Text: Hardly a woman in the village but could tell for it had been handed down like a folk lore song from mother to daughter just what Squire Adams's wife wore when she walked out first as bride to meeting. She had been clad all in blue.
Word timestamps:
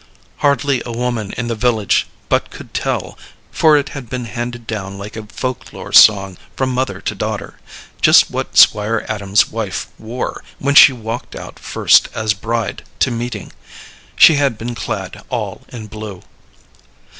Hardly 0.37 0.81
a 0.83 0.91
woman 0.91 1.31
in 1.37 1.45
the 1.47 1.53
village 1.53 2.07
but 2.27 2.49
could 2.49 2.73
tell 2.73 3.19
for 3.51 3.77
it 3.77 3.89
had 3.89 4.09
been 4.09 4.25
handed 4.25 4.65
down 4.65 4.97
like 4.97 5.15
a 5.15 5.27
folk 5.27 5.71
lore 5.71 5.93
song 5.93 6.39
from 6.55 6.71
mother 6.73 6.99
to 7.01 7.13
daughter 7.13 7.59
just 8.01 8.31
what 8.31 8.57
Squire 8.57 9.05
Adams's 9.07 9.51
wife 9.51 9.89
wore 9.99 10.43
when 10.57 10.73
she 10.73 10.91
walked 10.91 11.35
out 11.35 11.59
first 11.59 12.09
as 12.15 12.33
bride 12.33 12.83
to 12.97 13.11
meeting. 13.11 13.51
She 14.15 14.37
had 14.37 14.57
been 14.57 14.73
clad 14.73 15.23
all 15.29 15.61
in 15.69 15.85
blue. 15.85 16.23